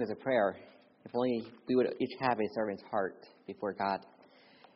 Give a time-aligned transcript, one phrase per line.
[0.00, 0.54] as a prayer.
[1.04, 3.16] If only we would each have a servant's heart
[3.48, 3.98] before God.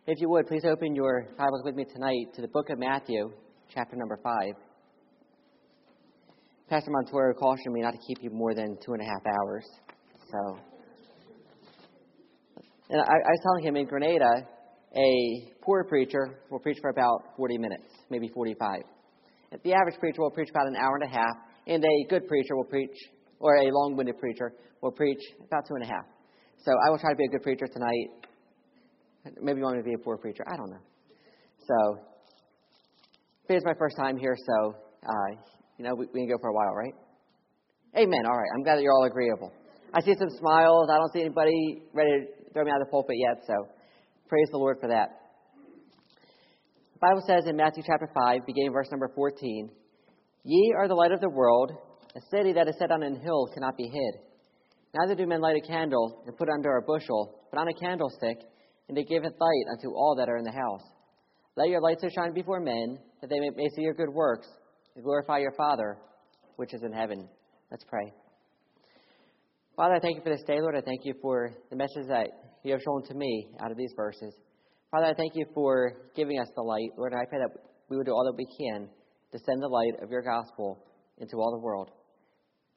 [0.05, 3.31] If you would, please open your Bibles with me tonight to the book of Matthew,
[3.73, 4.55] chapter number 5.
[6.69, 9.65] Pastor Montoya cautioned me not to keep you more than two and a half hours.
[10.29, 10.59] So,
[12.91, 14.49] and I, I was telling him in Grenada,
[14.97, 18.81] a poor preacher will preach for about 40 minutes, maybe 45.
[19.63, 21.37] The average preacher will preach about an hour and a half,
[21.69, 22.97] and a good preacher will preach
[23.43, 26.07] or a long winded preacher will preach about two and a half.
[26.65, 28.09] So I will try to be a good preacher tonight.
[29.43, 30.45] Maybe you want me to be a poor preacher.
[30.47, 30.83] I don't know.
[31.59, 31.99] So
[33.49, 34.75] it's my first time here, so
[35.07, 35.31] uh,
[35.77, 36.95] you know we, we can go for a while, right?
[37.97, 38.25] Amen.
[38.25, 38.49] All right.
[38.55, 39.53] I'm glad that you're all agreeable.
[39.93, 40.89] I see some smiles.
[40.91, 43.55] I don't see anybody ready to throw me out of the pulpit yet, so
[44.29, 45.09] praise the Lord for that.
[46.95, 49.69] The Bible says in Matthew chapter 5, beginning verse number 14,
[50.45, 51.73] Ye are the light of the world.
[52.15, 54.21] A city that is set on an hill cannot be hid.
[54.95, 57.75] Neither do men light a candle and put it under a bushel, but on a
[57.75, 58.39] candlestick,
[58.89, 60.83] and it light unto all that are in the house.
[61.57, 64.47] Let your light so shine before men, that they may see your good works,
[64.95, 65.97] and glorify your Father,
[66.57, 67.29] which is in heaven.
[67.71, 68.13] Let's pray.
[69.77, 70.77] Father, I thank you for this day, Lord.
[70.77, 72.29] I thank you for the message that
[72.63, 74.35] you have shown to me out of these verses.
[74.91, 77.57] Father, I thank you for giving us the light, Lord, and I pray that
[77.89, 78.89] we would do all that we can
[79.33, 80.85] to send the light of your gospel
[81.17, 81.91] into all the world.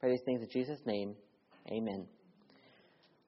[0.06, 1.16] Pray these things in Jesus' name.
[1.72, 2.06] Amen.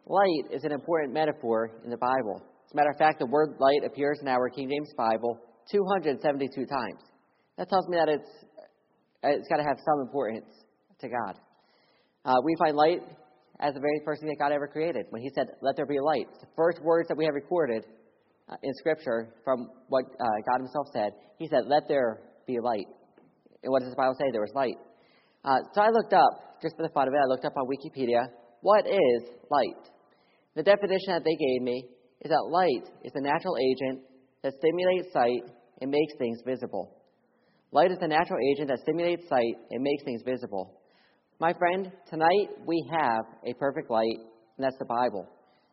[0.06, 2.40] Light is an important metaphor in the Bible.
[2.66, 5.40] As a matter of fact, the word light appears in our King James Bible
[5.72, 7.02] 272 times.
[7.56, 8.30] That tells me that it's,
[9.24, 10.46] it's got to have some importance
[11.00, 11.34] to God.
[12.24, 13.02] Uh, we find light
[13.58, 15.06] as the very first thing that God ever created.
[15.10, 17.86] When He said, Let there be light, It's the first words that we have recorded
[18.48, 22.86] uh, in Scripture from what uh, God Himself said, He said, Let there be light.
[23.64, 24.30] And what does the Bible say?
[24.30, 24.78] There was light.
[25.48, 27.64] Uh, so I looked up, just for the fun of it, I looked up on
[27.64, 28.20] Wikipedia,
[28.60, 29.80] what is light?
[30.54, 31.88] The definition that they gave me
[32.20, 34.04] is that light is the natural agent
[34.42, 35.48] that stimulates sight
[35.80, 36.92] and makes things visible.
[37.72, 40.82] Light is the natural agent that stimulates sight and makes things visible.
[41.40, 44.20] My friend, tonight we have a perfect light,
[44.58, 45.24] and that's the Bible.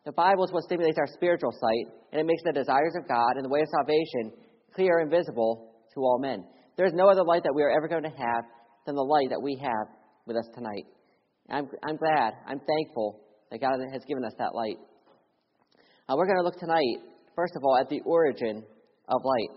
[0.06, 3.36] The Bible is what stimulates our spiritual sight, and it makes the desires of God
[3.36, 4.40] and the way of salvation
[4.74, 6.46] clear and visible to all men.
[6.78, 8.44] There is no other light that we are ever going to have
[8.86, 9.88] than the light that we have
[10.26, 10.86] with us tonight.
[11.50, 13.20] I'm, I'm glad, I'm thankful
[13.50, 14.78] that God has given us that light.
[16.08, 16.98] Uh, we're going to look tonight,
[17.34, 18.64] first of all, at the origin
[19.08, 19.50] of light.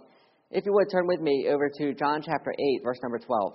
[0.51, 3.53] If you would turn with me over to John chapter 8, verse number 12.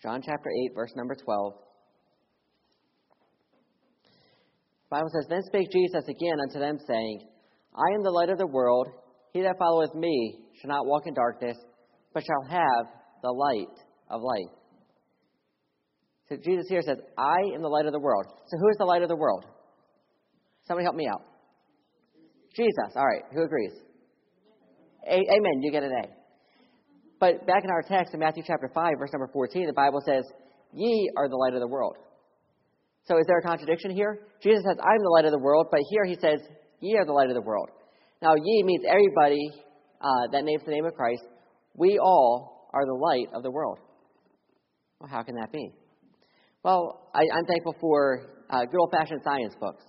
[0.00, 1.54] John chapter 8, verse number 12.
[1.54, 1.66] The
[4.90, 7.28] Bible says, Then spake Jesus again unto them, saying,
[7.74, 8.88] I am the light of the world.
[9.32, 11.56] He that followeth me shall not walk in darkness,
[12.14, 12.86] but shall have
[13.22, 13.76] the light
[14.10, 14.54] of life.
[16.28, 18.26] So Jesus here says, I am the light of the world.
[18.46, 19.44] So who is the light of the world?
[20.66, 21.22] Somebody help me out.
[22.54, 22.92] Jesus.
[22.96, 23.22] All right.
[23.32, 23.72] Who agrees?
[25.06, 25.62] A- amen.
[25.62, 26.08] You get an A.
[27.20, 30.24] But back in our text in Matthew chapter 5, verse number 14, the Bible says,
[30.72, 31.96] Ye are the light of the world.
[33.08, 34.20] So is there a contradiction here?
[34.42, 36.40] Jesus says, I'm the light of the world, but here he says,
[36.80, 37.70] Ye are the light of the world.
[38.20, 39.50] Now, ye means everybody
[40.00, 41.22] uh, that names the name of Christ.
[41.74, 43.78] We all are the light of the world.
[45.00, 45.72] Well, how can that be?
[46.62, 49.84] Well, I, am thankful for uh, good old fashioned science books.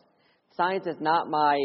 [0.56, 1.58] Science is not my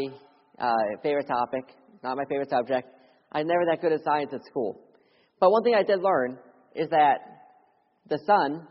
[0.59, 0.73] uh,
[1.03, 1.63] favorite topic,
[2.03, 2.87] not my favorite subject.
[3.31, 4.81] I'm never that good at science at school.
[5.39, 6.37] But one thing I did learn
[6.75, 7.17] is that
[8.09, 8.67] the sun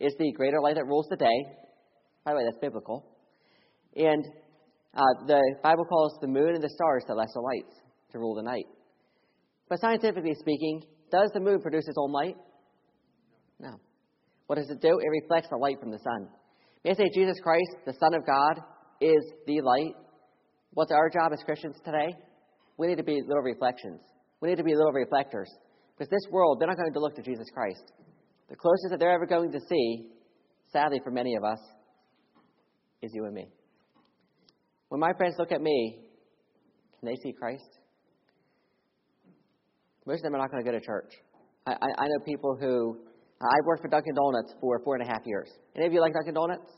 [0.00, 1.46] is the greater light that rules the day,
[2.26, 3.06] by the way, that's biblical.
[3.94, 4.26] And
[4.92, 7.72] uh, the Bible calls the moon and the stars celestial lights
[8.10, 8.66] to rule the night.
[9.68, 10.82] But scientifically speaking,
[11.12, 12.34] does the moon produce its own light?
[13.60, 13.78] No.
[14.48, 14.98] What does it do?
[14.98, 16.28] It reflects the light from the sun.
[16.84, 18.60] May I say Jesus Christ, the Son of God,
[19.00, 19.94] is the light?
[20.72, 22.12] What's our job as Christians today?
[22.76, 24.00] We need to be little reflections.
[24.40, 25.48] We need to be little reflectors.
[25.96, 27.92] Because this world, they're not going to look to Jesus Christ.
[28.48, 30.10] The closest that they're ever going to see,
[30.72, 31.60] sadly for many of us,
[33.06, 33.46] is you and me.
[34.88, 35.98] When my friends look at me,
[36.98, 37.78] can they see Christ?
[40.06, 41.12] Most of them are not going to go to church.
[41.66, 42.98] I, I, I know people who.
[43.36, 45.50] I worked for Dunkin' Donuts for four and a half years.
[45.76, 46.70] Any of you like Dunkin' Donuts?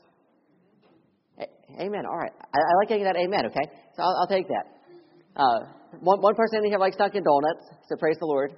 [1.39, 2.03] A- amen.
[2.05, 2.33] All right.
[2.35, 3.63] I, I, like getting that amen, okay?
[3.95, 4.65] So I'll, I'll take that.
[5.37, 5.59] Uh,
[6.01, 8.51] one, one person in here likes Dunkin' Donuts, so praise the Lord.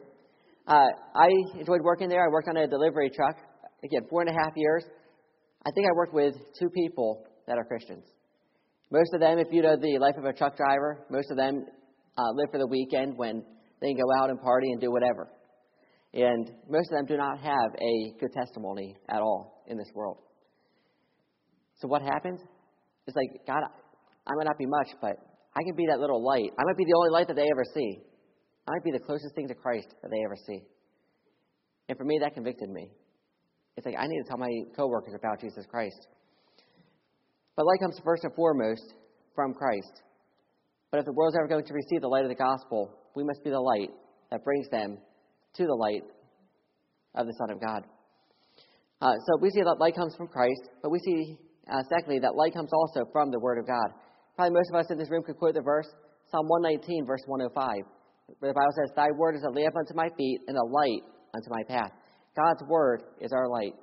[0.65, 1.27] Uh, I
[1.59, 2.25] enjoyed working there.
[2.25, 3.37] I worked on a delivery truck.
[3.83, 4.83] Again, four and a half years.
[5.63, 8.05] I think I worked with two people that are Christians.
[8.91, 11.65] Most of them, if you know the life of a truck driver, most of them
[12.17, 13.43] uh, live for the weekend when
[13.81, 15.27] they can go out and party and do whatever.
[16.13, 20.17] And most of them do not have a good testimony at all in this world.
[21.79, 22.39] So what happens?
[23.05, 23.63] It's like, God,
[24.27, 25.17] I might not be much, but
[25.55, 26.51] I can be that little light.
[26.57, 27.99] I might be the only light that they ever see.
[28.67, 30.59] I might be the closest thing to Christ that they ever see.
[31.89, 32.91] And for me, that convicted me.
[33.75, 36.07] It's like I need to tell my coworkers about Jesus Christ.
[37.55, 38.93] But light comes first and foremost
[39.35, 40.01] from Christ.
[40.91, 43.43] But if the world's ever going to receive the light of the gospel, we must
[43.43, 43.89] be the light
[44.31, 44.97] that brings them
[45.55, 46.03] to the light
[47.15, 47.83] of the Son of God.
[49.01, 51.37] Uh, so we see that light comes from Christ, but we see,
[51.71, 53.89] uh, secondly, that light comes also from the Word of God.
[54.35, 55.87] Probably most of us in this room could quote the verse,
[56.29, 57.83] Psalm 119, verse 105,
[58.39, 61.03] where the Bible says, Thy word is a lamp unto my feet and a light
[61.33, 61.91] unto my path.
[62.35, 63.73] God's word is our light.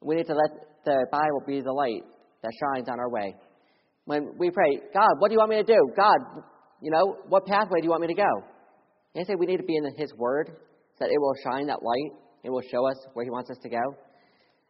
[0.00, 0.50] We need to let
[0.84, 2.02] the Bible be the light
[2.44, 3.34] that shines on our way.
[4.04, 5.80] When we pray, God, what do you want me to do?
[5.96, 6.20] God,
[6.82, 8.32] you know, what pathway do you want me to go?
[9.16, 10.50] I say we need to be in His Word
[10.98, 12.12] so that it will shine that light.
[12.44, 13.80] It will show us where He wants us to go.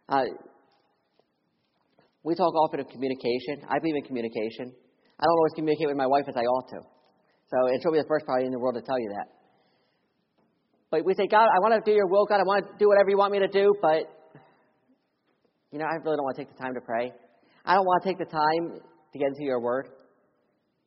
[0.08, 0.24] Uh,
[2.22, 3.66] we talk often of communication.
[3.68, 4.72] I believe in communication.
[5.18, 6.80] I don't always communicate with my wife as I ought to.
[7.50, 9.26] So, and she'll be the first probably in the world to tell you that.
[10.90, 12.26] But we say, God, I want to do your will.
[12.26, 14.06] God, I want to do whatever you want me to do, but,
[15.72, 17.12] you know, I really don't want to take the time to pray.
[17.64, 18.80] I don't want to take the time
[19.12, 19.88] to get into your word.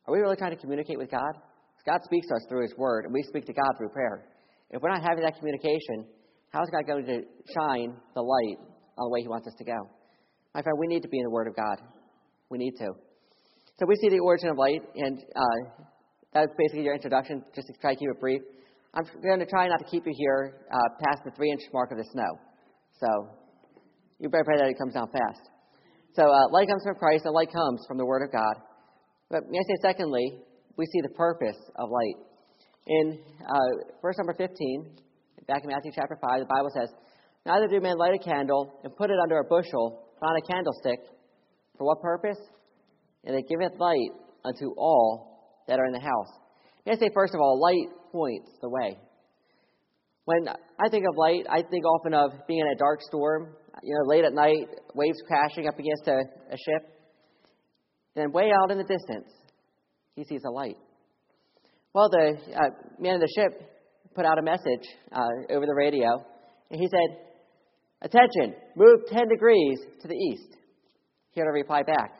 [0.06, 1.34] Are we really trying to communicate with God?
[1.84, 4.26] God speaks to us through his word, and we speak to God through prayer.
[4.70, 6.06] If we're not having that communication,
[6.50, 7.22] how is God going to
[7.54, 8.58] shine the light
[8.96, 9.76] on the way he wants us to go?
[10.54, 11.78] My friend, we need to be in the word of God.
[12.50, 12.88] We need to.
[13.78, 15.84] So we see the origin of light, and uh,
[16.32, 18.42] that's basically your introduction, just to try to keep it brief.
[18.94, 21.90] I'm going to try not to keep you here uh, past the three inch mark
[21.92, 22.38] of the snow.
[23.00, 23.06] So
[24.18, 25.48] you better pray that it comes down fast.
[26.14, 28.54] So uh, light comes from Christ, and light comes from the Word of God.
[29.30, 30.40] But may I say, secondly,
[30.76, 32.24] we see the purpose of light.
[32.86, 34.96] In uh, verse number 15,
[35.46, 36.88] back in Matthew chapter 5, the Bible says,
[37.44, 40.46] Neither do men light a candle and put it under a bushel, but on a
[40.46, 41.00] candlestick.
[41.76, 42.38] For what purpose?
[43.24, 44.10] And it giveth light
[44.44, 46.32] unto all that are in the house.
[46.86, 48.98] May I say, first of all, light points the way.
[50.24, 53.94] When I think of light, I think often of being in a dark storm, you
[53.94, 56.18] know, late at night, waves crashing up against a,
[56.52, 56.88] a ship.
[58.14, 59.32] Then, way out in the distance,
[60.14, 60.76] he sees a light.
[61.94, 63.60] Well, the uh, man of the ship
[64.14, 66.24] put out a message uh, over the radio,
[66.70, 67.18] and he said,
[68.02, 70.56] Attention, move 10 degrees to the east.
[71.32, 72.12] He had a reply back,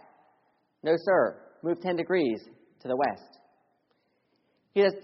[0.83, 2.41] No, sir, move 10 degrees
[2.81, 3.39] to the west.
[4.75, 4.95] He says,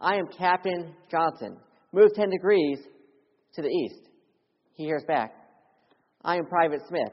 [0.00, 1.56] I am Captain Johnson.
[1.92, 2.78] Move 10 degrees
[3.54, 4.08] to the east.
[4.74, 5.32] He hears back,
[6.24, 7.12] I am Private Smith.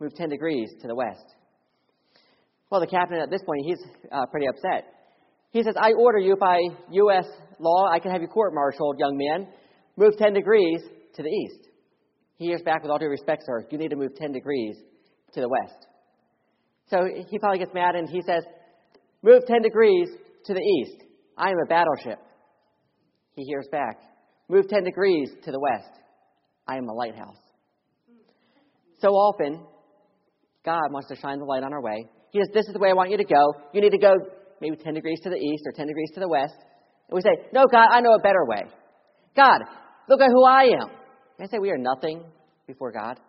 [0.00, 1.34] Move 10 degrees to the west.
[2.70, 3.80] Well, the captain at this point, he's
[4.12, 4.84] uh, pretty upset.
[5.50, 6.58] He says, I order you by
[6.90, 7.26] U.S.
[7.58, 9.48] law, I can have you court martialed, young man.
[9.96, 10.80] Move 10 degrees
[11.14, 11.68] to the east.
[12.36, 14.76] He hears back with all due respect, sir, you need to move 10 degrees
[15.34, 15.86] to the west.
[16.88, 18.44] So he probably gets mad and he says,
[19.22, 20.08] Move 10 degrees
[20.44, 21.02] to the east.
[21.36, 22.18] I am a battleship.
[23.34, 23.98] He hears back,
[24.48, 25.90] Move 10 degrees to the west.
[26.66, 27.47] I am a lighthouse.
[29.00, 29.64] So often,
[30.64, 32.06] God wants to shine the light on our way.
[32.30, 33.54] He says, This is the way I want you to go.
[33.72, 34.14] You need to go
[34.60, 36.54] maybe 10 degrees to the east or 10 degrees to the west.
[37.08, 38.64] And we say, No, God, I know a better way.
[39.36, 39.60] God,
[40.08, 40.88] look at who I am.
[41.36, 42.24] Can I say we are nothing
[42.66, 43.20] before God?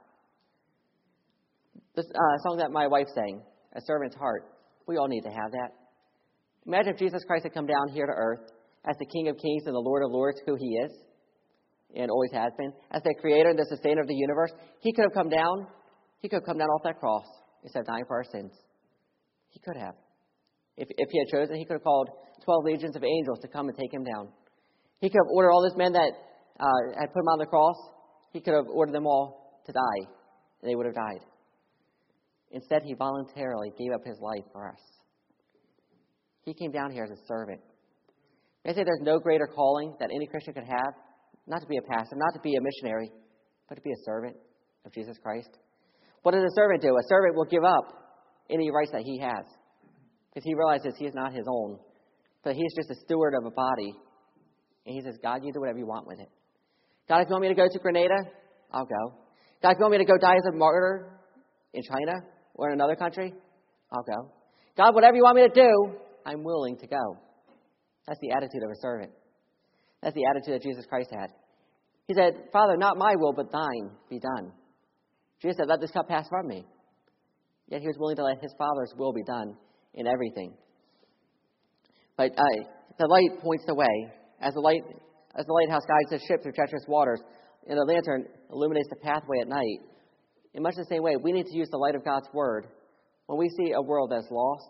[1.95, 3.41] This uh, song that my wife sang,
[3.75, 4.45] A Servant's Heart,
[4.87, 5.69] we all need to have that.
[6.65, 8.51] Imagine if Jesus Christ had come down here to earth
[8.89, 10.91] as the King of Kings and the Lord of Lords, who He is
[11.95, 14.51] and always has been, as the Creator and the Sustainer of the universe.
[14.81, 15.67] He could have come down.
[16.21, 17.25] He could have come down off that cross
[17.63, 18.51] instead of dying for our sins.
[19.49, 19.95] He could have.
[20.77, 22.09] If, if he had chosen, he could have called
[22.45, 24.29] 12 legions of angels to come and take him down.
[25.01, 26.11] He could have ordered all those men that
[26.59, 27.75] uh, had put him on the cross,
[28.31, 30.09] he could have ordered them all to die,
[30.63, 31.21] they would have died.
[32.51, 34.79] Instead, he voluntarily gave up his life for us.
[36.43, 37.61] He came down here as a servant.
[38.65, 40.93] I say there's no greater calling that any Christian could have,
[41.49, 43.11] not to be a pastor, not to be a missionary,
[43.67, 44.35] but to be a servant
[44.85, 45.49] of Jesus Christ.
[46.21, 46.89] What does a servant do?
[46.89, 48.15] A servant will give up
[48.49, 49.45] any rights that he has.
[50.29, 51.79] Because he realizes he is not his own,
[52.43, 53.93] but he's just a steward of a body.
[54.85, 56.29] And he says, God, you do whatever you want with it.
[57.07, 58.15] God, if you want me to go to Grenada,
[58.71, 59.17] I'll go.
[59.61, 61.19] God, if you want me to go die as a martyr
[61.73, 62.21] in China
[62.53, 63.33] or in another country,
[63.91, 64.31] I'll go.
[64.77, 67.17] God, whatever you want me to do, I'm willing to go.
[68.07, 69.11] That's the attitude of a servant.
[70.01, 71.29] That's the attitude that Jesus Christ had.
[72.09, 74.51] He said, Father, not my will, but thine be done.
[75.43, 76.65] Jesus said, Let this cup pass from me.
[77.67, 79.55] Yet he was willing to let his Father's will be done
[79.93, 80.55] in everything.
[82.17, 82.63] But uh,
[82.97, 84.11] the light points the way.
[84.41, 84.81] As the light,
[85.37, 87.21] as the lighthouse guides the ship through treacherous waters,
[87.67, 89.77] and the lantern illuminates the pathway at night.
[90.55, 92.65] In much the same way, we need to use the light of God's word.
[93.27, 94.65] When we see a world that's lost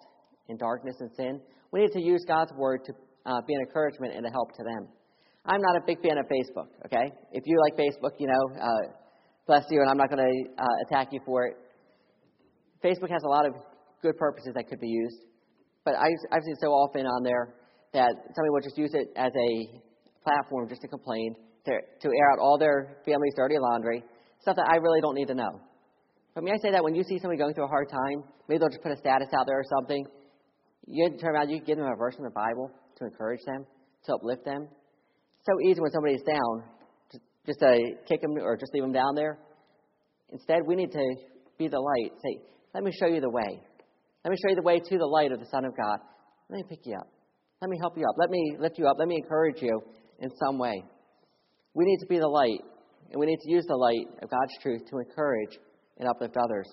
[0.50, 1.40] in darkness and sin,
[1.72, 2.94] we need to use God's word to
[3.26, 4.90] uh, be an encouragement and a help to them.
[5.50, 7.10] I'm not a big fan of Facebook, okay?
[7.34, 8.94] If you like Facebook, you know, uh,
[9.48, 11.58] bless you, and I'm not going to uh, attack you for it.
[12.86, 13.54] Facebook has a lot of
[14.04, 15.18] good purposes that could be used,
[15.84, 17.56] but I've, I've seen so often on there
[17.94, 19.82] that somebody will just use it as a
[20.24, 21.34] platform just to complain,
[21.66, 24.04] to, to air out all their family's dirty laundry,
[24.42, 25.60] stuff that I really don't need to know.
[26.36, 28.60] But may I say that when you see somebody going through a hard time, maybe
[28.60, 30.06] they'll just put a status out there or something,
[30.86, 33.66] you turn around, you give them a verse from the Bible to encourage them,
[34.06, 34.68] to uplift them.
[35.46, 36.64] So easy when somebody's down,
[37.12, 39.40] just, just to kick them or just leave them down there.
[40.32, 41.16] Instead, we need to
[41.58, 42.12] be the light.
[42.24, 42.42] Say,
[42.74, 43.62] let me show you the way.
[44.24, 46.00] Let me show you the way to the light of the Son of God.
[46.50, 47.08] Let me pick you up.
[47.62, 48.16] Let me help you up.
[48.18, 48.98] Let me lift you up.
[49.00, 49.82] Let me encourage you
[50.20, 50.84] in some way.
[51.74, 52.60] We need to be the light,
[53.12, 55.58] and we need to use the light of God's truth to encourage
[55.98, 56.68] and uplift others.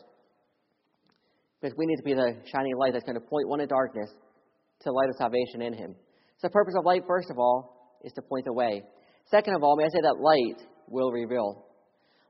[1.60, 4.10] Because we need to be the shining light that's going to point one in darkness
[4.10, 5.94] to the light of salvation in him.
[6.38, 7.75] So the purpose of light, first of all,
[8.06, 8.82] is to point the way.
[9.30, 11.66] Second of all, may I say that light will reveal.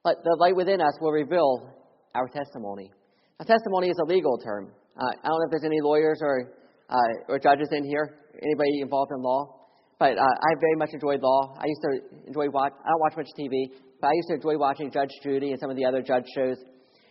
[0.02, 1.70] But the light within us will reveal
[2.14, 2.90] our testimony.
[3.38, 4.72] A testimony is a legal term.
[4.96, 6.52] Uh, I don't know if there's any lawyers or,
[6.88, 9.68] uh, or judges in here, anybody involved in law,
[9.98, 11.54] but uh, I very much enjoyed law.
[11.58, 12.72] I used to enjoy watch.
[12.72, 15.68] I don't watch much TV, but I used to enjoy watching Judge Judy and some
[15.68, 16.56] of the other judge shows.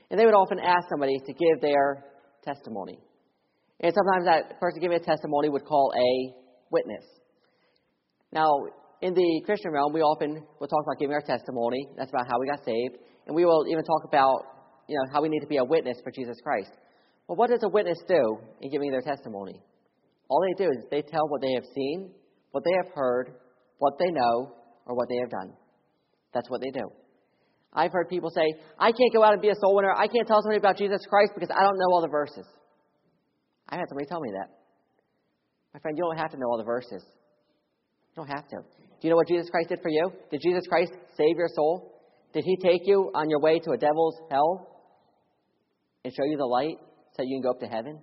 [0.10, 2.06] And they would often ask somebody to give their
[2.44, 2.98] testimony.
[3.82, 6.10] And sometimes that person giving a testimony would call a
[6.72, 7.06] witness.
[8.32, 8.50] Now,
[9.02, 11.88] in the Christian realm, we often will talk about giving our testimony.
[11.98, 12.98] That's about how we got saved.
[13.28, 14.42] And we will even talk about,
[14.88, 16.72] you know, how we need to be a witness for Jesus Christ.
[17.28, 19.62] Well, what does a witness do in giving their testimony?
[20.30, 22.12] All they do is they tell what they have seen,
[22.52, 23.34] what they have heard,
[23.80, 24.54] what they know,
[24.86, 25.54] or what they have done.
[26.34, 26.90] That's what they do.
[27.74, 28.46] I've heard people say,
[28.80, 29.92] I can't go out and be a soul winner.
[29.92, 32.46] I can't tell somebody about Jesus Christ because I don't know all the verses.
[33.68, 34.50] I've had somebody tell me that.
[35.74, 37.04] My friend, you don't have to know all the verses.
[38.16, 38.58] You don't have to.
[38.58, 40.10] Do you know what Jesus Christ did for you?
[40.32, 42.00] Did Jesus Christ save your soul?
[42.34, 44.84] Did he take you on your way to a devil's hell
[46.04, 46.78] and show you the light
[47.16, 48.00] so you can go up to heaven?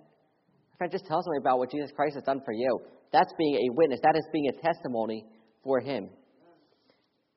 [0.77, 2.79] Friend, just tell somebody about what Jesus Christ has done for you.
[3.11, 3.99] That's being a witness.
[4.03, 5.25] That is being a testimony
[5.63, 6.09] for him.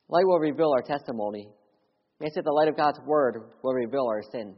[0.09, 1.49] Light will reveal our testimony.
[2.21, 4.54] I say the light of God's word will reveal our sin.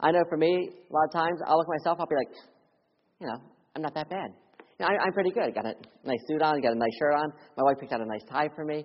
[0.00, 2.34] I know for me, a lot of times I'll look at myself, I'll be like,
[3.20, 3.38] you know,
[3.74, 4.30] I'm not that bad.
[4.78, 5.42] You know, I, am pretty good.
[5.42, 5.74] I got a
[6.06, 7.32] nice suit on, got a nice shirt on.
[7.56, 8.84] My wife picked out a nice tie for me.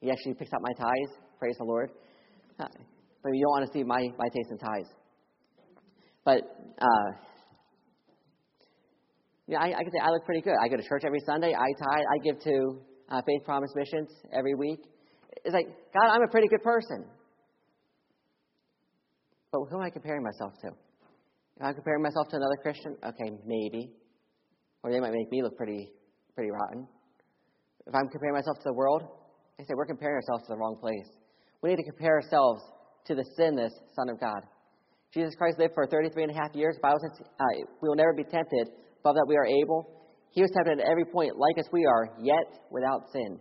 [0.00, 1.16] He actually picks out my ties.
[1.38, 1.90] Praise the Lord.
[2.58, 2.66] Uh,
[3.22, 4.86] but you don't want to see my, my taste in ties.
[6.24, 6.42] But,
[6.78, 7.10] uh,
[9.46, 10.54] yeah, I, I can say I look pretty good.
[10.62, 11.54] I go to church every Sunday.
[11.54, 12.04] I tithe.
[12.04, 14.80] I give to uh, Faith Promise Missions every week.
[15.44, 17.06] It's like, God, I'm a pretty good person.
[19.52, 20.68] But who am I comparing myself to?
[21.60, 22.96] Am I comparing myself to another Christian?
[23.02, 23.90] Okay, maybe.
[24.82, 25.92] Or they might make me look pretty,
[26.34, 26.88] pretty rotten.
[27.86, 29.02] If I'm comparing myself to the world,
[29.58, 31.08] I say we're comparing ourselves to the wrong place.
[31.62, 32.62] We need to compare ourselves
[33.06, 34.42] to the sinless Son of God.
[35.12, 36.76] Jesus Christ lived for 33 and a half years.
[36.76, 37.44] The Bible says uh,
[37.82, 38.68] we will never be tempted
[39.00, 40.00] above that we are able.
[40.30, 43.40] He was tempted at every point, like as we are, yet without sin.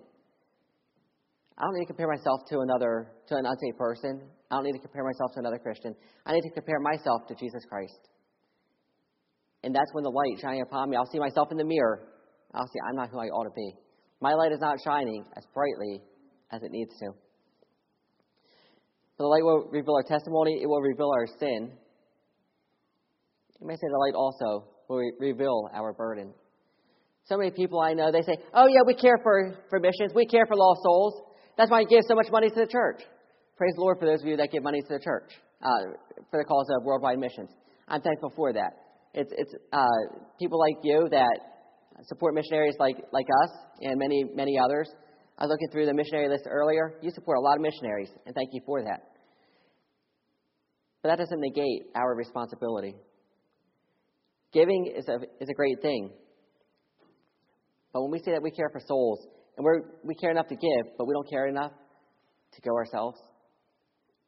[1.57, 4.21] I don't need to compare myself to another, to an unsaved person.
[4.49, 5.93] I don't need to compare myself to another Christian.
[6.25, 7.99] I need to compare myself to Jesus Christ.
[9.63, 12.07] And that's when the light shining upon me, I'll see myself in the mirror.
[12.53, 13.73] I'll see I'm not who I ought to be.
[14.21, 16.01] My light is not shining as brightly
[16.51, 17.11] as it needs to.
[19.17, 21.71] But the light will reveal our testimony, it will reveal our sin.
[23.59, 26.33] You may say the light also will re- reveal our burden.
[27.25, 30.25] So many people I know, they say, Oh, yeah, we care for, for missions, we
[30.25, 31.21] care for lost souls.
[31.57, 33.01] That's why I give so much money to the church.
[33.57, 35.29] Praise the Lord for those of you that give money to the church
[35.61, 35.91] uh,
[36.31, 37.49] for the cause of worldwide missions.
[37.87, 38.71] I'm thankful for that.
[39.13, 39.85] It's, it's uh,
[40.39, 41.39] people like you that
[42.07, 43.51] support missionaries like, like us
[43.81, 44.89] and many, many others.
[45.37, 46.99] I was looking through the missionary list earlier.
[47.01, 49.01] You support a lot of missionaries, and thank you for that.
[51.01, 52.95] But that doesn't negate our responsibility.
[54.51, 56.11] Giving is a, is a great thing.
[57.93, 59.25] But when we say that we care for souls,
[59.57, 61.71] and we're, we care enough to give, but we don't care enough
[62.53, 63.17] to go ourselves.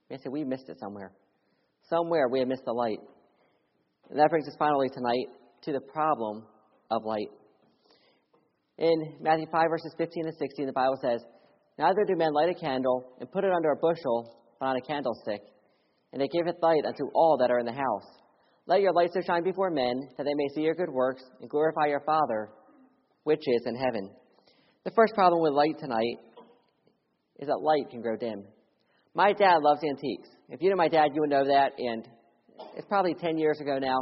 [0.09, 1.11] We say we missed it somewhere.
[1.89, 2.99] Somewhere we have missed the light.
[4.11, 5.27] And that brings us finally tonight
[5.63, 6.43] to the problem
[6.91, 7.29] of light.
[8.77, 11.21] In Matthew 5, verses 15 and 16, the Bible says,
[11.79, 14.81] Neither do men light a candle and put it under a bushel, but on a
[14.81, 15.41] candlestick,
[16.11, 18.07] and it giveth light unto all that are in the house.
[18.67, 21.49] Let your light so shine before men, that they may see your good works and
[21.49, 22.49] glorify your Father
[23.23, 24.11] which is in heaven.
[24.83, 26.17] The first problem with light tonight
[27.39, 28.43] is that light can grow dim.
[29.13, 30.29] My dad loves antiques.
[30.49, 31.73] If you know my dad, you would know that.
[31.77, 32.07] And
[32.75, 33.97] it's probably 10 years ago now.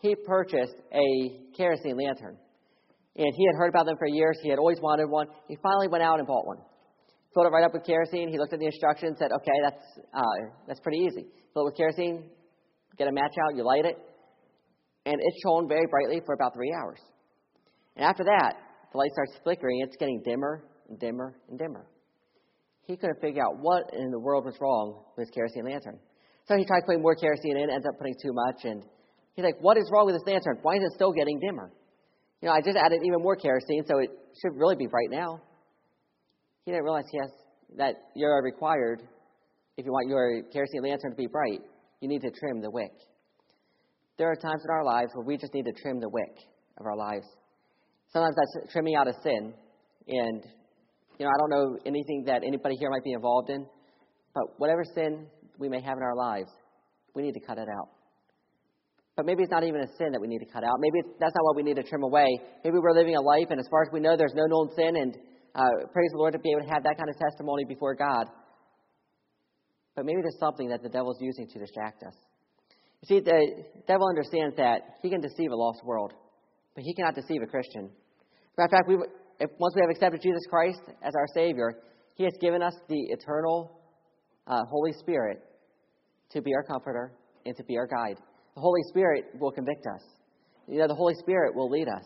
[0.00, 2.36] He purchased a kerosene lantern.
[3.16, 4.36] And he had heard about them for years.
[4.42, 5.28] He had always wanted one.
[5.48, 6.58] He finally went out and bought one.
[7.32, 8.28] Filled it right up with kerosene.
[8.28, 10.22] He looked at the instructions, said, okay, that's, uh,
[10.66, 11.26] that's pretty easy.
[11.52, 12.24] Fill it with kerosene,
[12.98, 13.96] get a match out, you light it,
[15.06, 16.98] and it shone very brightly for about three hours.
[17.96, 18.54] And after that,
[18.92, 19.80] the light starts flickering.
[19.82, 21.86] It's getting dimmer and dimmer and dimmer.
[22.86, 25.98] He couldn't figure out what in the world was wrong with his kerosene lantern.
[26.46, 28.82] So he tried putting more kerosene in, ends up putting too much, and
[29.34, 30.58] he's like, what is wrong with this lantern?
[30.62, 31.72] Why is it still getting dimmer?
[32.42, 34.10] You know, I just added even more kerosene, so it
[34.42, 35.40] should really be bright now.
[36.64, 37.30] He didn't realize, yes,
[37.76, 39.02] that you're required,
[39.76, 41.60] if you want your kerosene lantern to be bright,
[42.00, 42.92] you need to trim the wick.
[44.18, 46.36] There are times in our lives where we just need to trim the wick
[46.78, 47.26] of our lives.
[48.12, 49.54] Sometimes that's trimming out a sin.
[50.06, 50.44] And,
[51.18, 53.66] you know, I don't know anything that anybody here might be involved in,
[54.34, 55.26] but whatever sin
[55.58, 56.50] we may have in our lives,
[57.14, 57.88] we need to cut it out.
[59.16, 60.74] But maybe it's not even a sin that we need to cut out.
[60.80, 62.26] Maybe that's not what we need to trim away.
[62.64, 64.96] Maybe we're living a life, and as far as we know, there's no known sin,
[64.96, 65.14] and
[65.54, 68.26] uh, praise the Lord to be able to have that kind of testimony before God.
[69.94, 72.14] But maybe there's something that the devil's using to distract us.
[73.02, 76.12] You see, the devil understands that he can deceive a lost world,
[76.74, 77.90] but he cannot deceive a Christian.
[78.58, 78.96] In fact, we,
[79.38, 81.78] if, once we have accepted Jesus Christ as our Savior,
[82.14, 83.80] He has given us the eternal
[84.46, 85.42] uh, Holy Spirit
[86.30, 87.12] to be our comforter
[87.46, 88.18] and to be our guide.
[88.54, 90.02] The Holy Spirit will convict us.
[90.68, 92.04] You know, the Holy Spirit will lead us.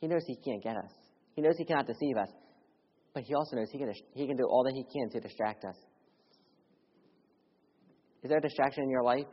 [0.00, 0.92] He knows He can't get us.
[1.34, 2.28] He knows He cannot deceive us.
[3.14, 5.64] But He also knows He can, he can do all that He can to distract
[5.64, 5.76] us.
[8.22, 9.26] Is there a distraction in your life?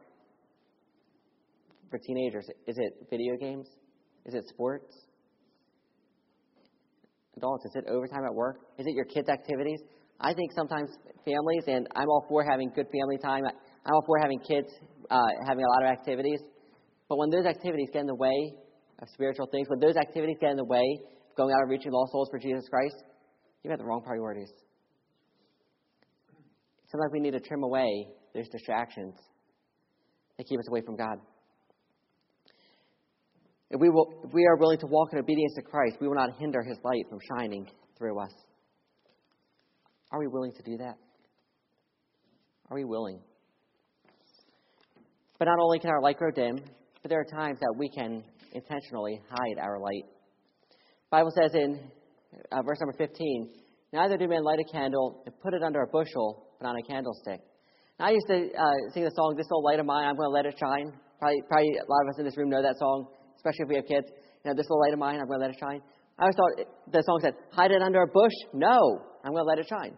[1.89, 3.67] For teenagers, is it video games?
[4.25, 4.95] Is it sports?
[7.38, 8.57] Adults, is it overtime at work?
[8.77, 9.79] Is it your kids' activities?
[10.19, 10.89] I think sometimes
[11.25, 13.44] families, and I'm all for having good family time.
[13.46, 14.68] I'm all for having kids
[15.09, 16.39] uh, having a lot of activities.
[17.09, 18.53] But when those activities get in the way
[19.00, 21.92] of spiritual things, when those activities get in the way of going out and reaching
[21.92, 22.96] lost souls for Jesus Christ,
[23.63, 24.51] you've got the wrong priorities.
[26.92, 29.16] Sometimes we need to trim away those distractions
[30.37, 31.18] that keep us away from God.
[33.70, 36.16] If we, will, if we are willing to walk in obedience to Christ, we will
[36.16, 38.31] not hinder his light from shining through us.
[40.11, 40.98] Are we willing to do that?
[42.70, 43.20] Are we willing?
[45.37, 46.59] But not only can our light grow dim,
[47.01, 50.05] but there are times that we can intentionally hide our light.
[50.72, 51.79] The Bible says in
[52.51, 53.50] uh, verse number 15,
[53.94, 56.83] Neither do men light a candle and put it under a bushel, but on a
[56.83, 57.41] candlestick.
[58.00, 60.27] Now, I used to uh, sing the song, This Old Light of Mine, I'm going
[60.27, 60.91] to let it shine.
[61.20, 63.75] Probably, probably a lot of us in this room know that song, especially if we
[63.75, 64.07] have kids.
[64.44, 65.81] You know, this little light of mine, I'm going to let it shine.
[66.17, 68.31] I always thought the song said, hide it under a bush.
[68.53, 69.97] No, I'm going to let it shine.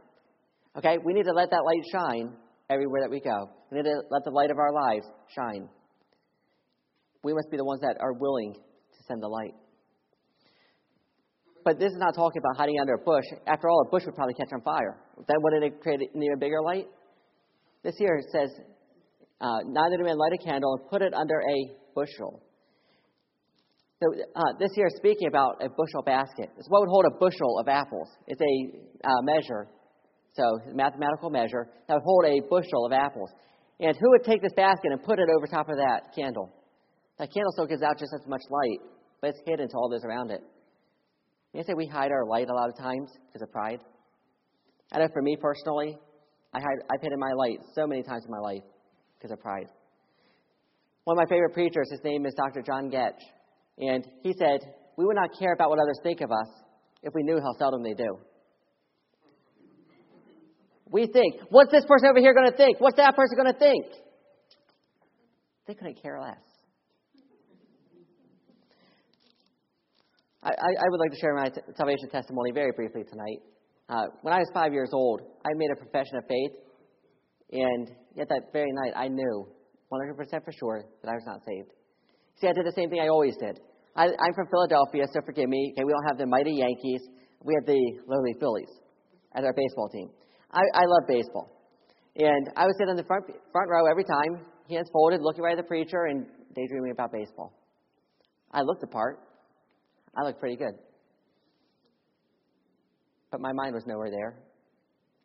[0.78, 2.34] Okay, we need to let that light shine
[2.70, 3.50] everywhere that we go.
[3.72, 5.70] We need to let the light of our lives shine.
[7.24, 9.54] We must be the ones that are willing to send the light.
[11.64, 13.26] But this is not talking about hiding under a bush.
[13.46, 14.98] After all, a bush would probably catch on fire.
[15.18, 16.88] Then wouldn't it create an even bigger light?
[17.84, 18.50] This here says,
[19.42, 21.58] uh, neither do men light a candle and put it under a
[21.94, 22.42] bushel.
[24.00, 26.50] So uh, this here is speaking about a bushel basket.
[26.58, 28.08] It's what would hold a bushel of apples.
[28.28, 29.68] It's a uh, measure,
[30.34, 33.32] so a mathematical measure that would hold a bushel of apples.
[33.80, 36.54] And who would take this basket and put it over top of that candle?
[37.18, 38.80] That candle still gives out just as much light,
[39.20, 40.42] but it's hidden to all those around it.
[41.54, 43.80] You say we hide our light a lot of times because of pride.
[44.92, 45.98] I know for me personally,
[46.54, 48.64] I hide, I've hidden my light so many times in my life
[49.18, 49.66] because of pride.
[51.06, 52.62] One of my favorite preachers, his name is Dr.
[52.62, 53.24] John Goetsch,
[53.78, 54.60] and he said,
[54.98, 56.48] We would not care about what others think of us
[57.04, 58.18] if we knew how seldom they do.
[60.90, 62.80] We think, what's this person over here going to think?
[62.80, 63.86] What's that person going to think?
[65.68, 66.38] They couldn't care less.
[70.42, 73.42] I, I, would like to share my salvation testimony very briefly tonight.
[73.90, 76.52] Uh, when I was five years old, I made a profession of faith,
[77.52, 79.48] and yet that very night I knew
[79.92, 81.72] 100% for sure that I was not saved.
[82.40, 83.60] See, I did the same thing I always did.
[83.98, 85.74] I, am from Philadelphia, so forgive me.
[85.74, 87.02] Okay, we don't have the mighty Yankees.
[87.44, 88.70] We have the lowly Phillies
[89.36, 90.10] as our baseball team.
[90.52, 91.50] I, I love baseball.
[92.16, 95.58] And I would sit in the front, front row every time, hands folded, looking right
[95.58, 97.54] at the preacher and daydreaming about baseball.
[98.52, 99.20] I looked the part.
[100.16, 100.74] I looked pretty good.
[103.32, 104.38] But my mind was nowhere there.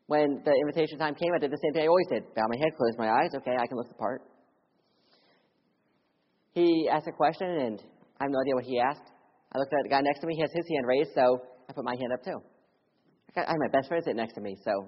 [0.07, 2.35] When the invitation time came, I did the same thing I always did.
[2.35, 3.31] Bow my head, close my eyes.
[3.37, 4.23] Okay, I can look the part.
[6.53, 7.83] He asked a question, and
[8.23, 9.03] I have no idea what he asked.
[9.51, 10.37] I looked at the guy next to me.
[10.39, 12.39] He has his hand raised, so I put my hand up too.
[13.35, 14.87] I have my best friend sitting next to me, so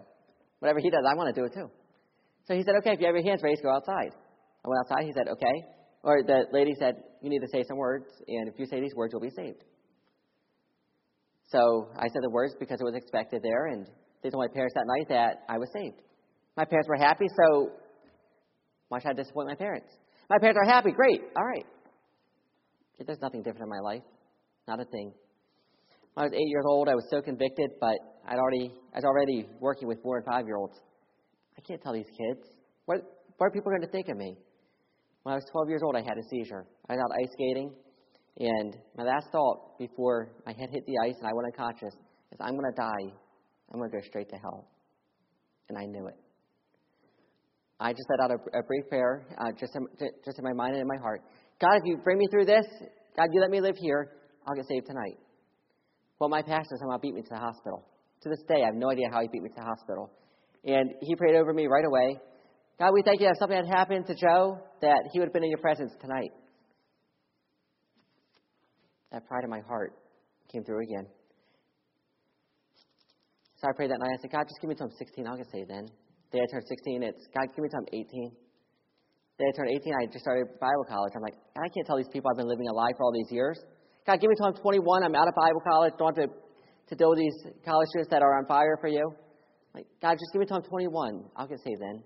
[0.61, 1.67] whatever he does, I want to do it too.
[2.47, 4.15] So he said, okay, if you have your hands raised, go outside.
[4.15, 5.03] I went outside.
[5.05, 5.67] He said, okay.
[6.05, 8.95] Or the lady said, you need to say some words, and if you say these
[8.95, 9.65] words, you'll be saved.
[11.51, 13.89] So I said the words because it was expected there, and
[14.23, 15.99] they told my parents that night that I was saved.
[16.57, 17.73] My parents were happy, so
[18.91, 19.91] why should I disappoint my parents?
[20.31, 21.67] My parents are happy, great, all right.
[22.99, 24.03] There's nothing different in my life,
[24.69, 25.13] not a thing.
[26.15, 29.05] When I was eight years old, I was so convicted, but I'd already, I was
[29.05, 30.79] already working with four and five year olds.
[31.59, 32.47] I can't tell these kids.
[32.87, 32.99] What,
[33.37, 34.37] what are people going to think of me?
[35.25, 36.67] When I was 12 years old, I had a seizure.
[36.89, 37.73] I was out ice skating,
[38.39, 41.95] and my last thought before my head hit the ice and I went unconscious
[42.33, 43.15] is, I'm going to die.
[43.73, 44.69] I'm going to go straight to hell.
[45.69, 46.17] And I knew it.
[47.81, 49.87] I just said out a, a brief prayer, uh, just, in,
[50.25, 51.23] just in my mind and in my heart.
[51.61, 52.67] God, if you bring me through this,
[53.17, 54.11] God, you let me live here,
[54.47, 55.19] I'll get saved tonight.
[56.19, 57.87] Well, my pastor somehow beat me to the hospital.
[58.23, 60.11] To this day, I have no idea how he beat me to the hospital.
[60.65, 62.19] And he prayed over me right away.
[62.79, 65.45] God, we thank you that something had happened to Joe, that he would have been
[65.45, 66.31] in your presence tonight.
[69.13, 69.93] That pride in my heart
[70.51, 71.07] came through again.
[73.57, 74.11] So I prayed that night.
[74.19, 75.27] I said, God, just give me till I'm 16.
[75.27, 75.87] I'll get saved then.
[76.33, 78.33] The day I turned 16, it's, God, give me till I'm 18.
[79.39, 81.13] The day I turned 18, I just started Bible college.
[81.17, 83.33] I'm like, I can't tell these people I've been living a lie for all these
[83.33, 83.59] years.
[84.07, 85.03] God, give me till I'm 21.
[85.03, 85.93] I'm out of Bible college.
[85.99, 86.35] Don't have to,
[86.91, 89.11] to deal with these college students that are on fire for you.
[89.75, 91.25] Like, God, just give me till I'm 21.
[91.35, 92.05] I'll get saved then.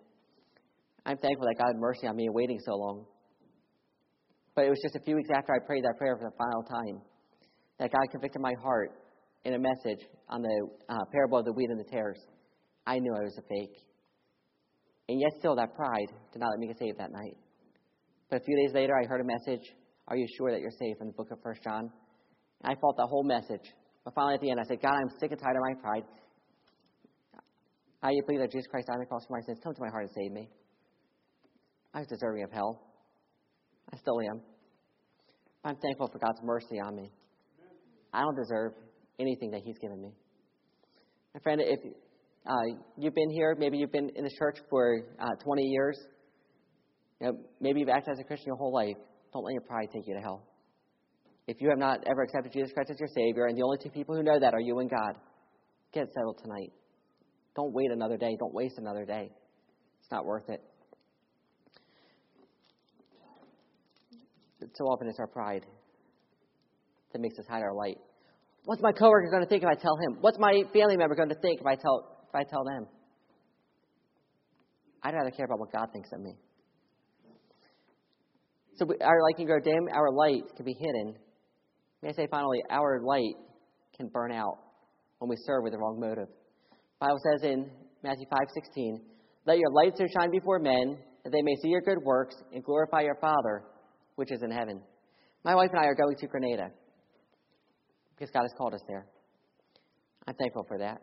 [1.05, 3.05] I'm thankful that God had mercy on me waiting so long.
[4.55, 6.63] But it was just a few weeks after I prayed that prayer for the final
[6.65, 7.03] time
[7.79, 8.91] that God convicted my heart
[9.45, 12.19] in a message on the uh, parable of the wheat and the tares.
[12.87, 13.77] I knew I was a fake.
[15.09, 17.37] And yet, still, that pride did not let me get saved that night.
[18.31, 19.65] But a few days later, I heard a message
[20.09, 21.91] Are you sure that you're saved from the book of First John?
[22.63, 23.73] And I felt the whole message.
[24.05, 26.05] But finally, at the end, I said, God, I'm sick and tired of my pride.
[28.03, 29.59] I believe that Jesus Christ died on the cross for my sins.
[29.63, 30.49] Come to my heart and save me.
[31.95, 32.81] I was deserving of hell.
[33.93, 34.41] I still am.
[35.65, 37.11] I'm thankful for God's mercy on me.
[38.13, 38.73] I don't deserve
[39.19, 40.13] anything that He's given me.
[41.35, 41.81] My friend, if
[42.49, 45.99] uh, you've been here, maybe you've been in the church for uh, 20 years,
[47.21, 48.97] you know, maybe you've acted as a Christian your whole life,
[49.33, 50.43] don't let your pride take you to hell.
[51.47, 53.91] If you have not ever accepted Jesus Christ as your Savior, and the only two
[53.91, 55.15] people who know that are you and God,
[55.93, 56.73] get settled tonight.
[57.57, 58.37] Don't wait another day.
[58.39, 59.31] Don't waste another day.
[60.01, 60.63] It's not worth it.
[64.75, 65.65] so often it's our pride
[67.13, 67.97] that makes us hide our light.
[68.65, 70.19] What's my coworker going to think if I tell him?
[70.21, 72.87] What's my family member going to think if I tell if I tell them?
[75.03, 76.35] I'd rather care about what God thinks of me.
[78.77, 81.17] So we, our light can grow dim, our light can be hidden.
[82.03, 83.35] May I say finally, our light
[83.97, 84.59] can burn out
[85.19, 86.29] when we serve with the wrong motive.
[87.01, 87.71] The Bible says in
[88.03, 89.01] Matthew 5:16,
[89.47, 92.63] "Let your light so shine before men that they may see your good works and
[92.63, 93.65] glorify your Father
[94.19, 94.83] which is in heaven.
[95.45, 96.71] My wife and I are going to Grenada
[98.17, 99.07] because God has called us there.
[100.27, 101.01] I'm thankful for that.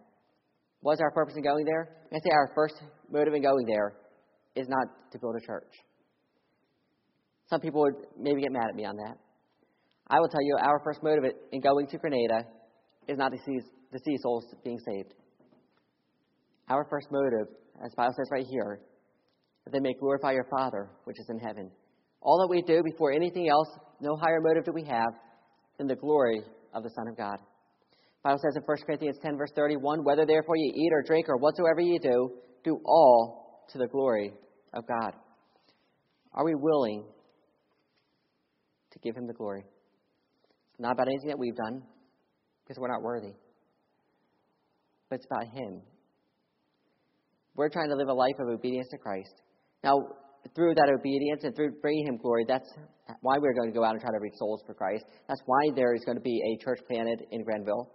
[0.86, 1.90] What is our purpose in going there?
[2.14, 2.76] I say our first
[3.12, 3.96] motive in going there
[4.56, 5.72] is not to build a church.
[7.50, 9.18] Some people would maybe get mad at me on that.
[10.08, 12.46] I will tell you, our first motive in going to Grenada
[13.08, 13.58] is not to see,
[13.94, 15.16] to see souls being saved.
[16.70, 17.48] Our first motive,
[17.84, 18.80] as Bible says right here,
[19.64, 21.72] that they may glorify your Father which is in heaven.
[22.22, 23.70] All that we do before anything else,
[24.02, 25.16] no higher motive do we have
[25.80, 26.44] than the glory
[26.76, 27.38] of the Son of God.
[28.26, 31.38] Bible says in 1 Corinthians 10, verse 31, Whether therefore you eat or drink or
[31.38, 32.32] whatsoever you do,
[32.64, 34.34] do all to the glory
[34.74, 35.14] of God.
[36.34, 37.06] Are we willing
[38.92, 39.64] to give Him the glory?
[40.72, 41.84] It's Not about anything that we've done,
[42.64, 43.34] because we're not worthy,
[45.08, 45.84] but it's about Him.
[47.56, 49.36] We're trying to live a life of obedience to Christ.
[49.84, 50.00] Now,
[50.56, 52.74] through that obedience and through bringing Him glory, that's
[53.22, 55.06] why we're going to go out and try to reach souls for Christ.
[55.28, 57.92] That's why there is going to be a church planted in Grenville.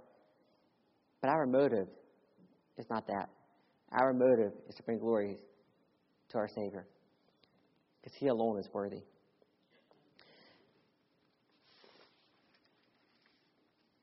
[1.21, 1.89] But our motive
[2.79, 3.29] is not that.
[3.93, 5.39] Our motive is to bring glory
[6.31, 6.87] to our Savior
[8.01, 9.03] because He alone is worthy.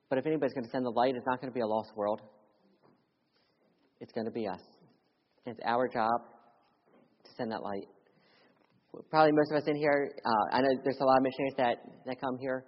[0.10, 1.91] But if anybody's going to send the light, it's not going to be a lost
[1.95, 2.21] world.
[3.99, 4.62] It's going to be us.
[5.45, 6.21] It's our job
[7.25, 7.88] to send that light
[9.10, 11.77] probably most of us in here, uh, I know there's a lot of missionaries that,
[12.06, 12.65] that come here,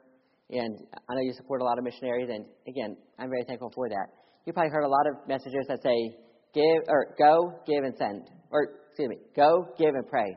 [0.49, 3.87] and I know you support a lot of missionaries, and again, I'm very thankful for
[3.89, 4.07] that.
[4.45, 6.15] You probably heard a lot of messages that say,
[6.53, 8.29] give, or go, give, and send.
[8.51, 10.35] Or, excuse me, go, give, and pray.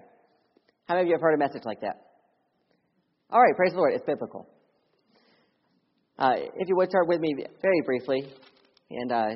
[0.87, 1.97] How many of you have heard a message like that?
[3.31, 4.47] All right, praise the Lord, it's biblical.
[6.19, 8.27] Uh, if you would start with me very briefly,
[8.91, 9.29] and uh,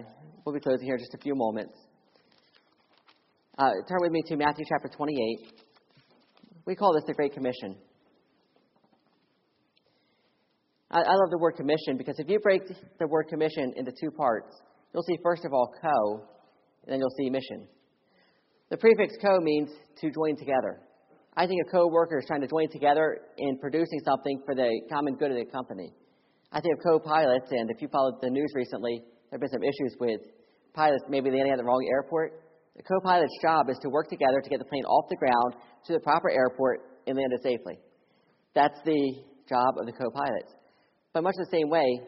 [0.45, 1.75] we'll be closing here in just a few moments.
[3.57, 5.53] Uh, turn with me to Matthew chapter 28.
[6.67, 7.77] We call this the Great Commission.
[10.91, 12.63] I, I love the word commission because if you break
[12.99, 14.55] the word commission into two parts,
[14.93, 16.23] you'll see first of all co,
[16.85, 17.67] and then you'll see mission.
[18.71, 19.71] The prefix co means
[20.01, 20.81] to join together.
[21.37, 25.17] I think a co-worker is trying to join together in producing something for the common
[25.17, 25.93] good of the company.
[26.51, 29.63] I think of co-pilots, and if you followed the news recently, there have been some
[29.63, 30.21] issues with
[30.73, 31.05] pilots.
[31.11, 32.41] Maybe landed at the wrong airport.
[32.77, 35.93] The co-pilot's job is to work together to get the plane off the ground to
[35.93, 37.79] the proper airport and land it safely.
[38.55, 40.53] That's the job of the co-pilots.
[41.17, 42.03] But much the same way,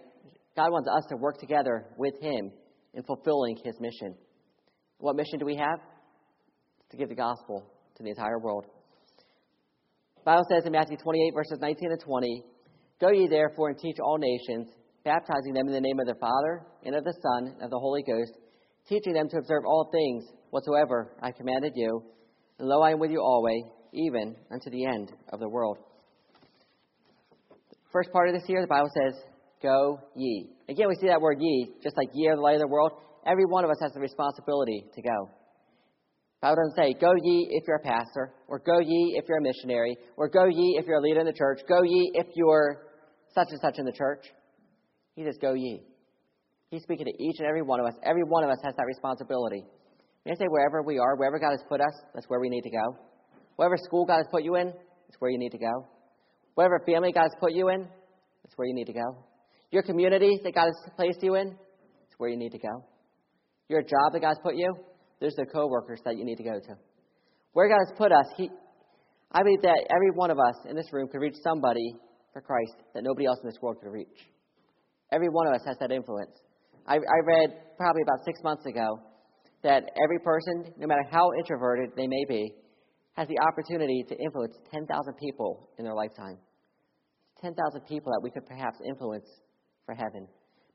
[0.55, 2.53] God wants us to work together with Him
[2.93, 4.15] in fulfilling His mission.
[4.99, 5.81] What mission do we have?
[6.91, 7.65] To give the gospel
[7.97, 8.67] to the entire world.
[10.19, 12.45] The Bible says in Matthew 28, verses 19 and 20,
[13.01, 14.69] Go ye therefore and teach all nations,
[15.05, 17.79] baptizing them in the name of the Father, and of the Son, and of the
[17.79, 18.33] Holy Ghost,
[18.91, 22.03] teaching them to observe all things whatsoever I commanded you.
[22.59, 23.63] And lo, I am with you always,
[23.95, 25.79] even unto the end of the world.
[27.93, 29.15] First part of this year, the Bible says,
[29.63, 30.51] Go ye.
[30.69, 32.93] Again, we see that word ye, just like ye are the light of the world.
[33.27, 35.31] Every one of us has the responsibility to go.
[36.41, 39.39] The Bible doesn't say, Go ye if you're a pastor, or go ye if you're
[39.39, 42.27] a missionary, or go ye if you're a leader in the church, go ye if
[42.35, 42.87] you're
[43.35, 44.25] such and such in the church.
[45.17, 45.83] He says, Go ye.
[46.71, 47.95] He's speaking to each and every one of us.
[48.05, 49.65] Every one of us has that responsibility.
[50.27, 52.61] May I say, wherever we are, wherever God has put us, that's where we need
[52.61, 52.97] to go.
[53.57, 55.87] Whatever school God has put you in, that's where you need to go.
[56.59, 57.83] Whatever family God has put you in,
[58.43, 59.25] that's where you need to go.
[59.71, 62.85] Your community that God has placed you in, that's where you need to go.
[63.69, 64.75] Your job that God has put you,
[65.21, 66.75] there's the co-workers that you need to go to.
[67.53, 68.51] Where God has put us, He,
[69.31, 71.95] I believe that every one of us in this room could reach somebody
[72.33, 74.19] for Christ that nobody else in this world could reach.
[75.13, 76.35] Every one of us has that influence.
[76.89, 78.99] I, I read probably about six months ago
[79.63, 82.53] that every person, no matter how introverted they may be,
[83.13, 84.91] has the opportunity to influence 10,000
[85.23, 86.39] people in their lifetime.
[87.41, 89.27] 10,000 people that we could perhaps influence
[89.87, 90.27] for heaven.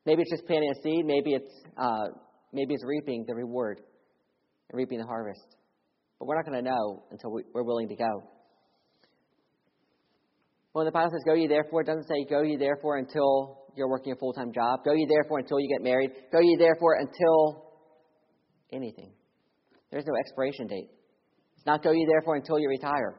[0.05, 1.05] Maybe it's just planting a seed.
[1.05, 2.07] Maybe it's uh,
[2.51, 3.79] maybe it's reaping the reward
[4.69, 5.55] and reaping the harvest.
[6.19, 8.23] But we're not going to know until we, we're willing to go.
[10.73, 13.89] When the Bible says, "Go ye therefore," it doesn't say, "Go ye therefore until you're
[13.89, 16.11] working a full-time job." Go ye therefore until you get married.
[16.31, 17.71] Go ye therefore until
[18.71, 19.11] anything.
[19.91, 20.89] There's no expiration date.
[21.55, 23.15] It's not go ye therefore until you retire.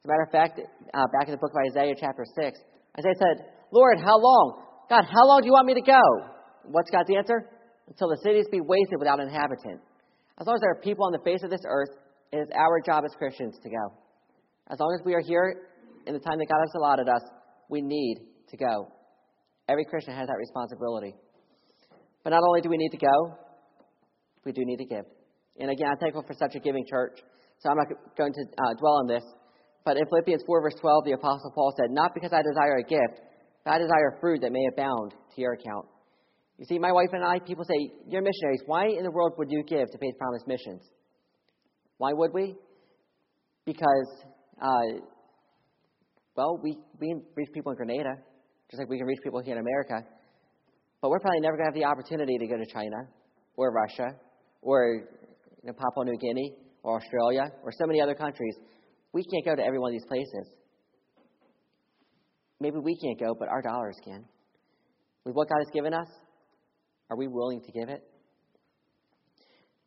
[0.00, 0.60] As a matter of fact,
[0.94, 2.58] uh, back in the book of Isaiah, chapter 6,
[2.96, 4.64] Isaiah said, Lord, how long?
[4.88, 6.00] God, how long do you want me to go?
[6.64, 7.44] What's God's answer?
[7.86, 9.84] Until the cities be wasted without inhabitant.
[10.40, 11.90] As long as there are people on the face of this earth,
[12.32, 13.92] it is our job as Christians to go.
[14.72, 15.68] As long as we are here
[16.06, 17.20] in the time that God has allotted us,
[17.68, 18.88] we need to go.
[19.68, 21.12] Every Christian has that responsibility.
[22.24, 23.36] But not only do we need to go,
[24.46, 25.04] we do need to give.
[25.60, 27.20] And again, I'm thankful for such a giving church.
[27.58, 29.24] So I'm not going to uh, dwell on this.
[29.84, 32.82] But in Philippians 4, verse 12, the Apostle Paul said, Not because I desire a
[32.82, 33.20] gift,
[33.64, 35.86] but I desire fruit that may abound to your account.
[36.58, 38.62] You see, my wife and I, people say, You're missionaries.
[38.66, 40.82] Why in the world would you give to Faith Promise Missions?
[41.96, 42.56] Why would we?
[43.64, 44.24] Because,
[44.60, 45.00] uh,
[46.36, 48.16] well, we, we reach people in Grenada,
[48.70, 50.06] just like we can reach people here in America.
[51.00, 53.08] But we're probably never going to have the opportunity to go to China
[53.56, 54.16] or Russia
[54.62, 55.06] or
[55.62, 58.54] you know, Papua New Guinea or Australia or so many other countries.
[59.12, 60.46] We can't go to every one of these places.
[62.60, 64.24] Maybe we can't go, but our dollars can.
[65.24, 66.08] With what God has given us,
[67.10, 68.02] are we willing to give it?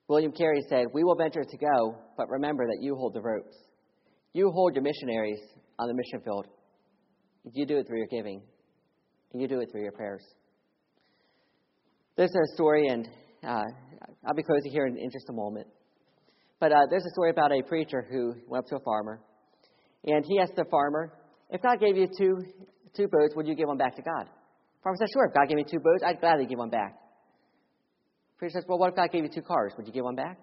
[0.08, 3.56] William Carey said, We will venture to go, but remember that you hold the ropes.
[4.34, 5.40] You hold your missionaries
[5.80, 6.48] on the mission field.
[7.54, 8.42] You do it through your giving,
[9.32, 10.24] and you do it through your prayers.
[12.16, 13.08] There's a story, and
[13.44, 13.64] uh,
[14.26, 15.68] I'll be closing here in, in just a moment.
[16.64, 19.20] But uh, there's a story about a preacher who went up to a farmer,
[20.06, 21.12] and he asked the farmer,
[21.50, 22.38] "If God gave you two
[22.96, 25.26] two boats, would you give one back to God?" The farmer said, "Sure.
[25.26, 28.80] If God gave me two boats, I'd gladly give one back." The preacher says, "Well,
[28.80, 29.74] what if God gave you two cars?
[29.76, 30.40] Would you give one back?"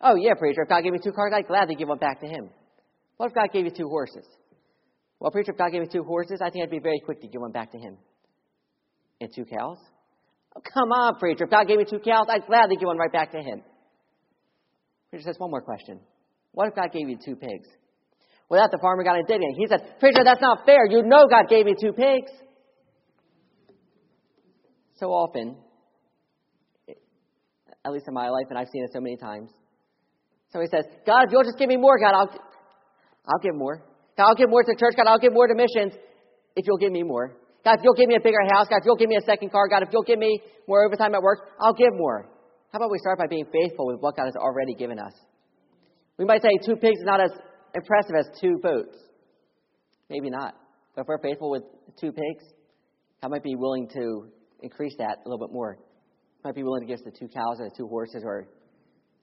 [0.00, 0.62] "Oh yeah, preacher.
[0.62, 2.50] If God gave me two cars, I'd gladly give one back to Him."
[3.16, 4.28] What if God gave you two horses?
[5.18, 7.26] Well, preacher, if God gave me two horses, I think I'd be very quick to
[7.26, 7.98] give one back to Him.
[9.20, 9.78] And two cows?
[10.54, 11.46] Oh, come on, preacher.
[11.46, 13.64] If God gave me two cows, I'd gladly give one right back to Him.
[15.10, 16.00] Preacher says, one more question.
[16.52, 17.68] What if God gave you two pigs?
[18.48, 19.56] Well, that the farmer got indignant.
[19.58, 20.86] He said, Preacher, that's not fair.
[20.88, 22.30] You know God gave me two pigs.
[24.96, 25.56] So often,
[27.84, 29.50] at least in my life, and I've seen it so many times,
[30.50, 32.30] somebody says, God, if you'll just give me more, God, I'll,
[33.26, 33.84] I'll give more.
[34.16, 34.94] God, I'll give more to church.
[34.96, 35.92] God, I'll give more to missions
[36.56, 37.28] if you'll give me more.
[37.64, 39.26] God, God, if you'll give me a bigger house, God, if you'll give me a
[39.26, 42.28] second car, God, if you'll give me more overtime at work, I'll give more.
[42.72, 45.12] How about we start by being faithful with what God has already given us?
[46.18, 47.30] We might say two pigs is not as
[47.74, 48.96] impressive as two boats.
[50.10, 50.54] Maybe not.
[50.94, 51.62] But if we're faithful with
[52.00, 52.44] two pigs,
[53.22, 54.28] God might be willing to
[54.60, 55.78] increase that a little bit more.
[56.44, 58.48] Might be willing to give us the two cows or the two horses or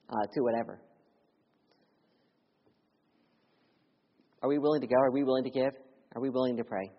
[0.09, 0.79] uh, two whatever.
[4.41, 4.95] Are we willing to go?
[4.95, 5.73] Are we willing to give?
[6.15, 6.91] Are we willing to pray?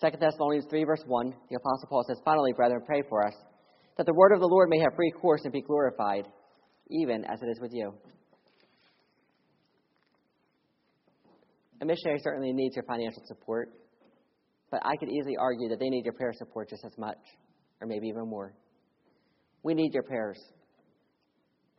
[0.00, 3.34] 2 Thessalonians 3, verse 1, the Apostle Paul says, Finally, brethren, pray for us,
[3.98, 6.24] that the word of the Lord may have free course and be glorified,
[6.88, 7.92] even as it is with you.
[11.82, 13.70] A missionary certainly needs your financial support,
[14.70, 17.18] but I could easily argue that they need your prayer support just as much,
[17.80, 18.54] or maybe even more.
[19.64, 20.38] We need your prayers.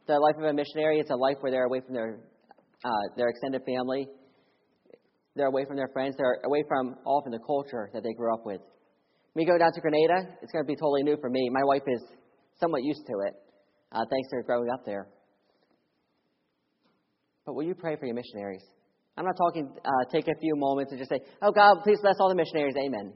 [0.08, 2.20] The life of a missionary is a life where they're away from their
[2.84, 4.08] uh, their extended family,
[5.36, 8.46] they're away from their friends, they're away from from the culture that they grew up
[8.46, 8.62] with.
[9.40, 11.50] We go down to Grenada, it's going to be totally new for me.
[11.50, 12.04] My wife is
[12.60, 13.34] somewhat used to it,
[13.90, 15.08] uh, thanks to growing up there.
[17.46, 18.66] But will you pray for your missionaries?
[19.16, 22.16] I'm not talking, uh, take a few moments and just say, oh God, please bless
[22.20, 22.76] all the missionaries.
[22.76, 23.14] Amen.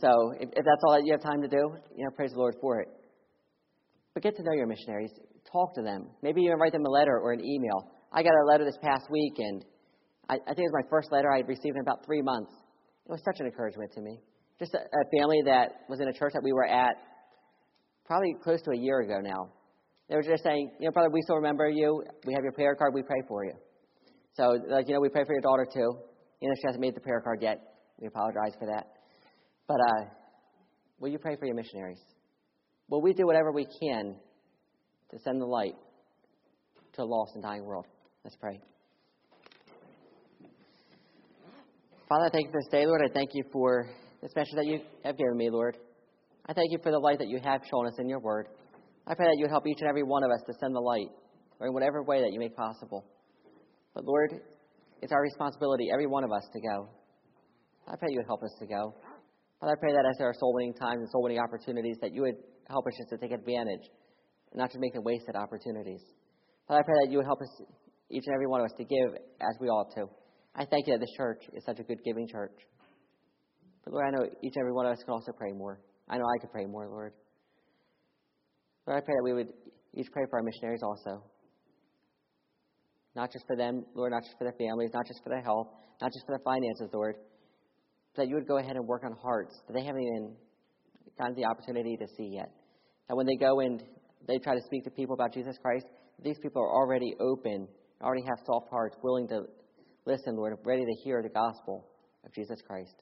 [0.00, 1.64] So if, if that's all that you have time to do,
[1.96, 2.88] you know, praise the Lord for it.
[4.12, 5.12] But get to know your missionaries.
[5.50, 6.10] Talk to them.
[6.22, 7.90] Maybe even write them a letter or an email.
[8.12, 9.64] I got a letter this past week, and
[10.28, 12.52] I, I think it was my first letter I had received in about three months.
[13.06, 14.20] It was such an encouragement to me.
[14.58, 16.96] Just a, a family that was in a church that we were at
[18.06, 19.48] probably close to a year ago now.
[20.08, 22.02] They were just saying, you know, brother, we still remember you.
[22.26, 22.92] We have your prayer card.
[22.94, 23.54] We pray for you.
[24.34, 25.98] So, like, you know, we pray for your daughter too.
[26.40, 27.60] You know, she hasn't made the prayer card yet.
[27.98, 28.86] We apologize for that.
[29.66, 30.04] But uh,
[30.98, 32.00] will you pray for your missionaries?
[32.88, 34.16] Will we do whatever we can
[35.10, 35.74] to send the light
[36.94, 37.86] to a lost and dying world?
[38.24, 38.60] Let's pray.
[42.08, 43.00] Father, I thank you for this day, Lord.
[43.02, 43.88] I thank you for
[44.24, 45.76] this message that you have given me, Lord.
[46.48, 48.48] I thank you for the light that you have shown us in your word.
[49.06, 50.80] I pray that you would help each and every one of us to send the
[50.80, 51.12] light,
[51.60, 53.04] or in whatever way that you make possible.
[53.92, 54.40] But Lord,
[55.02, 56.88] it's our responsibility, every one of us, to go.
[57.86, 58.96] I pray you would help us to go.
[59.60, 62.14] Father, I pray that as there are soul winning times and soul winning opportunities, that
[62.14, 63.84] you would help us just to take advantage
[64.52, 66.00] and not to make them wasted opportunities.
[66.66, 67.60] Father, I pray that you would help us,
[68.08, 70.08] each and every one of us, to give as we ought to.
[70.56, 72.56] I thank you that this church is such a good giving church.
[73.84, 75.80] But Lord, I know each and every one of us can also pray more.
[76.08, 77.12] I know I could pray more, Lord.
[78.86, 79.52] Lord, I pray that we would
[79.94, 81.22] each pray for our missionaries also
[83.14, 85.68] not just for them, Lord, not just for their families, not just for their health,
[86.00, 87.16] not just for their finances, Lord,
[88.16, 90.34] that you would go ahead and work on hearts that they haven't even
[91.18, 92.50] gotten the opportunity to see yet.
[93.08, 93.82] That when they go and
[94.26, 95.86] they try to speak to people about Jesus Christ,
[96.22, 97.68] these people are already open,
[98.02, 99.42] already have soft hearts, willing to
[100.06, 101.86] listen, Lord, ready to hear the gospel
[102.24, 102.94] of Jesus Christ.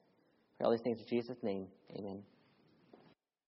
[0.58, 2.22] For all these things in Jesus' name, amen.